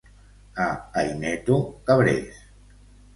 A 0.63 0.69
Aineto, 1.01 1.57
cabrers. 1.91 2.41